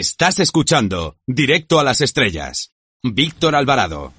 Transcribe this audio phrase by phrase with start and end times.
[0.00, 2.72] Estás escuchando Directo a las Estrellas.
[3.02, 4.14] Víctor Alvarado.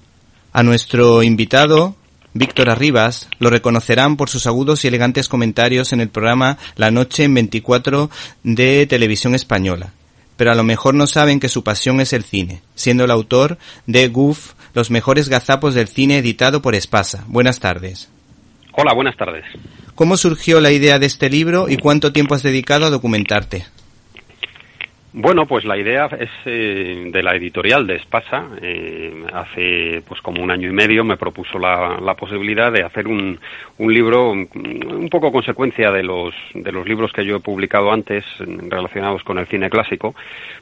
[0.52, 1.96] A nuestro invitado,
[2.34, 7.24] Víctor Arribas, lo reconocerán por sus agudos y elegantes comentarios en el programa La Noche
[7.24, 8.10] en 24
[8.44, 9.92] de Televisión Española.
[10.36, 13.58] Pero a lo mejor no saben que su pasión es el cine, siendo el autor
[13.88, 17.24] de Goof, Los mejores gazapos del cine editado por Espasa.
[17.26, 18.08] Buenas tardes.
[18.74, 19.44] Hola, buenas tardes.
[19.96, 23.66] ¿Cómo surgió la idea de este libro y cuánto tiempo has dedicado a documentarte?
[25.14, 28.46] Bueno, pues la idea es eh, de la editorial de Espasa.
[28.62, 33.06] Eh, hace pues como un año y medio me propuso la, la posibilidad de hacer
[33.06, 33.38] un,
[33.76, 37.92] un libro un, un, poco consecuencia de los, de los libros que yo he publicado
[37.92, 40.14] antes relacionados con el cine clásico,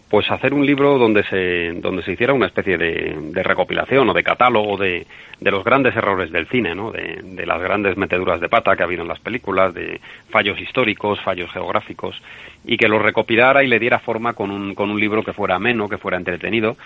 [0.09, 4.13] pues hacer un libro donde se, donde se hiciera una especie de, de recopilación o
[4.13, 5.07] de catálogo de,
[5.39, 6.91] de, los grandes errores del cine, ¿no?
[6.91, 10.61] de, de las grandes meteduras de pata que ha habido en las películas, de fallos
[10.61, 12.21] históricos, fallos geográficos
[12.65, 15.57] y que lo recopilara y le diera forma con un, con un libro que fuera
[15.57, 16.79] ameno, que fuera entretenido.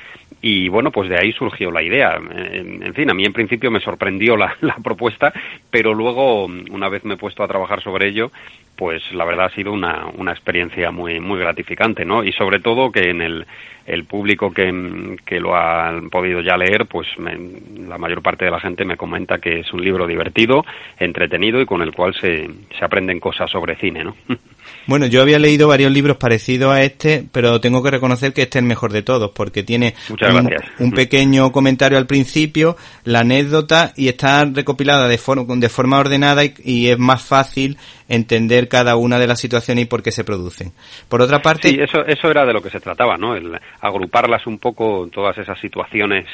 [0.43, 2.17] Y bueno, pues de ahí surgió la idea.
[2.17, 5.33] En, fin, a mí en principio me sorprendió la, la, propuesta,
[5.71, 8.33] pero luego, una vez me he puesto a trabajar sobre ello,
[8.75, 12.25] pues la verdad ha sido una, una experiencia muy, muy gratificante, ¿no?
[12.25, 13.47] Y sobre todo que en el,
[13.87, 17.39] el público que, que lo ha podido ya leer, pues me,
[17.87, 20.65] la mayor parte de la gente me comenta que es un libro divertido,
[20.99, 24.17] entretenido y con el cual se, se aprenden cosas sobre cine, ¿no?
[24.87, 28.59] Bueno, yo había leído varios libros parecidos a este, pero tengo que reconocer que este
[28.59, 33.93] es el mejor de todos, porque tiene un, un, pequeño comentario al principio, la anécdota,
[33.97, 38.97] y está recopilada de, for de forma ordenada y, y, es más fácil entender cada
[38.97, 40.73] una de las situaciones y por qué se producen.
[41.09, 41.69] Por otra parte...
[41.69, 43.35] Sí, eso, eso era de lo que se trataba, ¿no?
[43.35, 46.27] El agruparlas un poco, todas esas situaciones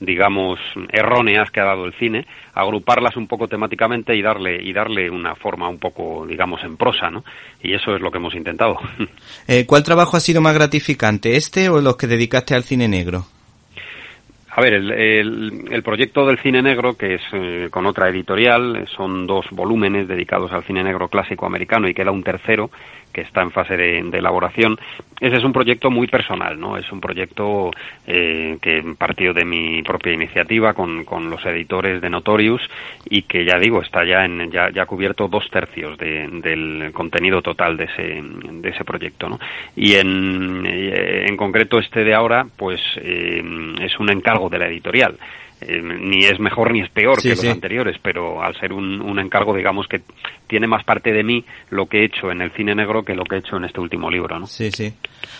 [0.00, 0.58] digamos,
[0.92, 5.34] erróneas que ha dado el cine, agruparlas un poco temáticamente y darle, y darle una
[5.34, 7.24] forma un poco, digamos, en prosa, ¿no?
[7.62, 8.76] Y eso es lo que hemos intentado.
[9.48, 13.26] Eh, ¿Cuál trabajo ha sido más gratificante, este o los que dedicaste al cine negro?
[14.58, 19.26] A ver, el, el, proyecto del cine negro, que es eh, con otra editorial, son
[19.26, 22.70] dos volúmenes dedicados al cine negro clásico americano y queda un tercero
[23.12, 24.78] que está en fase de, de elaboración.
[25.18, 26.76] Ese es un proyecto muy personal, ¿no?
[26.76, 27.70] Es un proyecto
[28.06, 32.60] eh, que partió de mi propia iniciativa con, con, los editores de Notorious
[33.08, 37.40] y que ya digo, está ya en, ya, ya cubierto dos tercios de, del contenido
[37.40, 39.38] total de ese, de ese proyecto, ¿no?
[39.74, 43.42] Y en, eh, en concreto este de ahora, pues eh,
[43.80, 45.16] es un encargo de la editorial.
[45.58, 47.48] Eh, ni es mejor ni es peor sí, que los sí.
[47.48, 50.02] anteriores, pero al ser un, un, encargo, digamos que
[50.46, 53.24] tiene más parte de mí lo que he hecho en el cine negro que lo
[53.24, 54.46] que he hecho en este último libro, ¿no?
[54.46, 54.92] Sí, sí.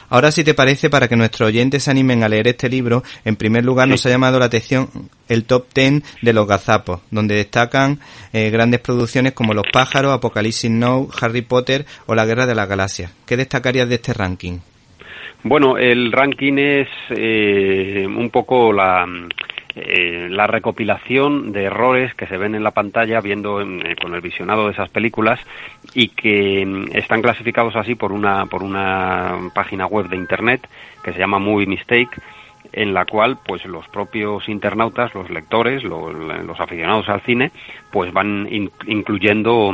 [0.08, 3.36] Ahora, si te parece, para que nuestros oyentes se animen a leer este libro, en
[3.36, 3.90] primer lugar sí.
[3.90, 4.88] nos ha llamado la atención
[5.28, 7.98] el top ten de los gazapos, donde destacan
[8.32, 12.68] eh, grandes producciones como Los pájaros, Apocalipsis Now, Harry Potter o La Guerra de las
[12.68, 13.12] Galaxias.
[13.26, 14.60] ¿Qué destacarías de este ranking?
[15.42, 19.06] Bueno, el ranking es eh, un poco la
[19.78, 24.22] eh, la recopilación de errores que se ven en la pantalla viendo eh, con el
[24.22, 25.38] visionado de esas películas
[25.92, 30.66] y que mm, están clasificados así por una por una página web de internet
[31.04, 32.08] que se llama Movie Mistake
[32.72, 37.52] en la cual pues los propios internautas, los lectores, los, aficionados al cine,
[37.90, 39.72] pues van in, incluyendo,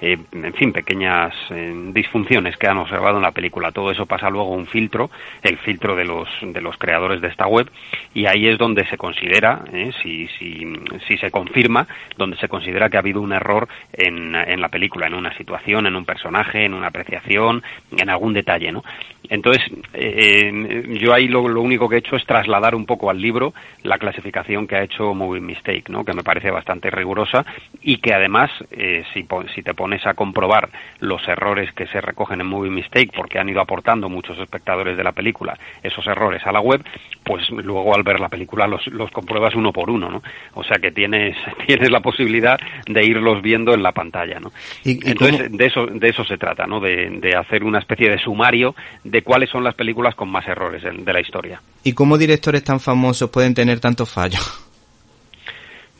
[0.00, 3.72] eh, en fin, pequeñas eh, disfunciones que han observado en la película.
[3.72, 5.10] Todo eso pasa luego un filtro,
[5.42, 7.70] el filtro de los, de los creadores de esta web,
[8.14, 10.66] y ahí es donde se considera, eh, si, si,
[11.06, 11.86] si se confirma,
[12.16, 15.86] donde se considera que ha habido un error en, en la película, en una situación,
[15.86, 17.62] en un personaje, en una apreciación,
[17.96, 18.82] en algún detalle, ¿no?
[19.28, 19.62] Entonces,
[19.94, 23.52] eh, yo ahí lo, lo, único que he hecho es trasladar un poco al libro
[23.82, 26.02] la clasificación que ha hecho Movie Mistake, ¿no?
[26.02, 27.44] que me parece bastante rigurosa
[27.82, 30.70] y que además, eh, si, si, te pones a comprobar
[31.00, 35.04] los errores que se recogen en Movie Mistake, porque han ido aportando muchos espectadores de
[35.04, 36.82] la película esos errores a la web,
[37.22, 40.22] pues luego al ver la película los, los compruebas uno por uno, ¿no?
[40.54, 41.36] O sea que tienes,
[41.66, 44.52] tienes la posibilidad de irlos viendo en la pantalla, ¿no?
[44.84, 45.58] ¿Y, y Entonces, cómo...
[45.58, 46.80] de eso, de eso se trata, ¿no?
[46.80, 48.74] De, de hacer una especie de sumario
[49.04, 51.60] de cuáles son las películas con más errores de, de la historia.
[51.84, 54.40] ¿Y cómo directores tan famosos pueden tener tantos fallos?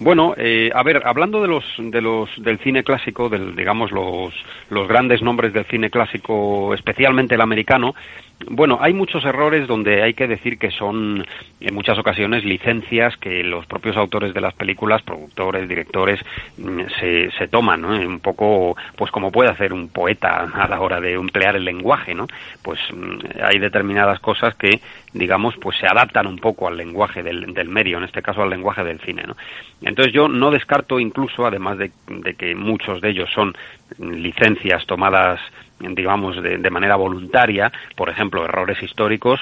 [0.03, 4.35] Bueno, eh, a ver, hablando de los, de los, del cine clásico, del, digamos los,
[4.69, 7.95] los grandes nombres del cine clásico, especialmente el americano,
[8.51, 11.25] bueno, hay muchos errores donde hay que decir que son
[11.61, 16.21] en muchas ocasiones licencias que los propios autores de las películas, productores, directores,
[16.59, 17.89] mm, se, se toman, ¿no?
[17.89, 22.15] Un poco, pues como puede hacer un poeta a la hora de emplear el lenguaje,
[22.15, 22.27] ¿no?
[22.63, 24.81] Pues mm, hay determinadas cosas que,
[25.13, 28.51] digamos, pues se adaptan un poco al lenguaje del, del medio, en este caso al
[28.51, 29.37] lenguaje del cine, ¿no?
[29.93, 31.93] Entonces yo no descarto incluso, además de,
[32.39, 33.55] que muchos de ellos son
[33.99, 35.39] licencias tomadas
[35.81, 39.41] digamos, de, de, manera voluntaria, por ejemplo, errores históricos,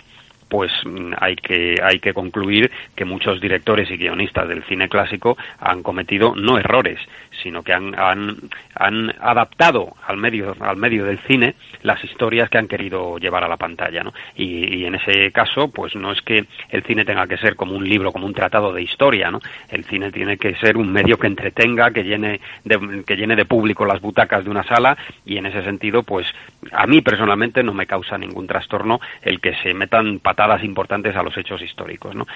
[0.51, 5.39] pues mm, hay que, hay que concluir que muchos directores y guionistas del cine clásico
[5.59, 6.99] han cometido no errores,
[7.43, 8.37] sino que han, han,
[8.75, 13.49] han adaptado al medio, al medio del cine las historias que han querido llevar a
[13.49, 14.03] la pantalla.
[14.03, 14.13] ¿no?
[14.37, 17.89] Y, en ese caso, pues no es que el cine tenga que ser como un
[17.89, 19.31] libro, como un tratado de historia.
[19.31, 19.41] ¿no?
[19.69, 23.45] El cine tiene que ser un medio que entretenga, que llene de, que llene de
[23.45, 26.27] público las butacas de una sala y en ese sentido, pues
[26.73, 30.19] a mí personalmente no me causa ningún trastorno el que se metan
[30.63, 32.15] importantes a los hechos históricos.
[32.15, 32.27] ¿no?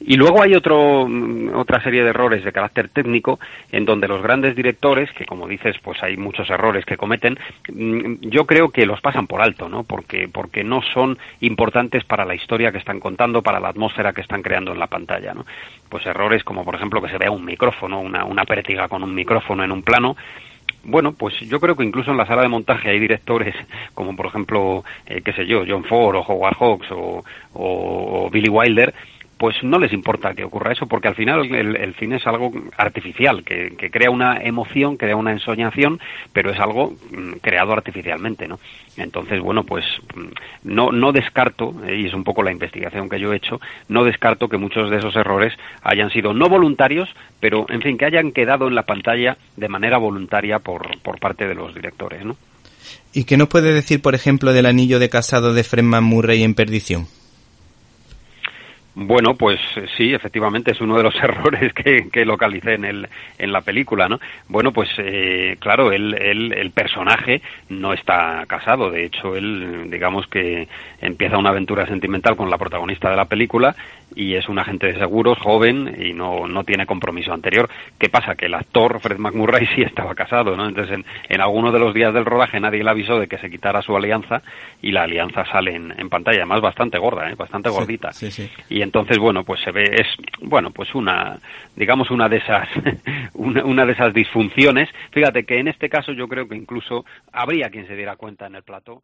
[0.00, 3.38] Y luego hay otro, mm, otra serie de errores de carácter técnico
[3.70, 7.38] en donde los grandes directores, que como dices, pues hay muchos errores que cometen,
[7.72, 9.84] mm, yo creo que los pasan por alto, ¿no?
[9.84, 14.20] Porque, porque no son importantes para la historia que están contando, para la atmósfera que
[14.20, 15.44] están creando en la pantalla, ¿no?
[15.88, 19.14] Pues errores como, por ejemplo, que se vea un micrófono, una, una pértiga con un
[19.14, 20.16] micrófono en un plano,
[20.84, 23.54] bueno, pues yo creo que incluso en la sala de montaje hay directores
[23.94, 27.24] como por ejemplo, eh, qué sé yo, John Ford o Howard Hawks o,
[27.54, 28.94] o Billy Wilder,
[29.42, 33.42] pues no les importa que ocurra eso, porque al final el, cine es algo artificial,
[33.42, 35.98] que, crea una emoción, crea una ensoñación,
[36.32, 38.60] pero es algo mm, creado artificialmente, ¿no?
[38.96, 39.84] Entonces, bueno, pues
[40.14, 43.60] mm, no, no descarto, eh, y es un poco la investigación que yo he hecho,
[43.88, 45.52] no descarto que muchos de esos errores
[45.82, 47.08] hayan sido no voluntarios,
[47.40, 51.48] pero, en fin, que hayan quedado en la pantalla de manera voluntaria por, por parte
[51.48, 52.36] de los directores, ¿no?
[53.12, 56.54] ¿Y qué nos puede decir, por ejemplo, del anillo de casado de Fredman Murray en
[56.54, 57.08] Perdición?
[58.94, 63.08] Bueno, pues eh, sí, efectivamente es uno de los errores que, que localicé en, el,
[63.38, 64.20] en la película, ¿no?
[64.48, 70.68] Bueno, pues eh, claro, él, el personaje no está casado, de hecho él, digamos que
[71.00, 73.74] empieza una aventura sentimental con la protagonista de la película
[74.14, 77.68] y es un agente de seguros joven y no, no tiene compromiso anterior.
[77.98, 78.34] ¿Qué pasa?
[78.34, 80.68] Que el actor Fred McMurray sí estaba casado, ¿no?
[80.68, 83.50] Entonces en, en alguno de los días del rodaje nadie le avisó de que se
[83.50, 84.42] quitara su alianza
[84.80, 87.34] y la alianza sale en, en pantalla, además bastante gorda, ¿eh?
[87.34, 88.12] bastante gordita.
[88.12, 88.50] Sí, sí.
[88.68, 90.06] Y entonces bueno pues se ve es
[90.40, 91.38] bueno pues una
[91.76, 92.68] digamos una de esas
[93.34, 97.86] una, de esas disfunciones fíjate que en este caso yo creo que incluso habría quien
[97.86, 99.02] se diera cuenta en el plato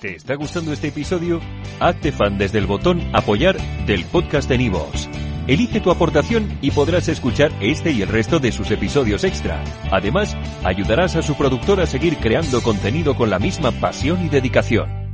[0.00, 1.40] ¿Te está gustando este episodio?
[1.80, 3.56] Hazte fan desde el botón apoyar
[3.86, 5.08] del podcast de Nivos.
[5.46, 9.62] Elige tu aportación y podrás escuchar este y el resto de sus episodios extra.
[9.90, 15.05] Además, ayudarás a su productor a seguir creando contenido con la misma pasión y dedicación.